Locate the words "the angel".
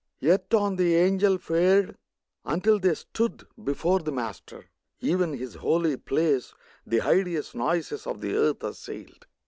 0.77-1.37